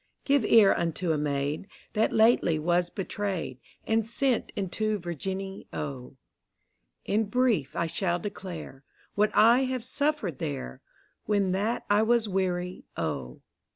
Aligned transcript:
Give 0.25 0.43
ear 0.43 0.73
unto 0.73 1.11
a 1.11 1.17
Maid 1.19 1.67
That 1.93 2.11
lately 2.11 2.57
was 2.57 2.89
betray'd, 2.89 3.59
And 3.85 4.03
sent 4.03 4.51
into 4.55 4.97
Virginny, 4.97 5.67
O: 5.71 6.15
In 7.05 7.25
brief 7.25 7.75
I 7.75 7.85
shall 7.85 8.17
declare, 8.17 8.83
What 9.13 9.29
I 9.35 9.65
have 9.65 9.83
suffered 9.83 10.39
there. 10.39 10.81
When 11.25 11.51
that 11.51 11.85
I 11.87 12.01
was 12.01 12.27
wear>', 12.27 12.77
O. 12.97 13.41